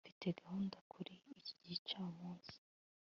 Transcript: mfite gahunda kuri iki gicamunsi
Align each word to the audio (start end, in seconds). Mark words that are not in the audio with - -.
mfite 0.03 0.27
gahunda 0.39 0.77
kuri 0.91 1.13
iki 1.39 1.55
gicamunsi 1.65 2.55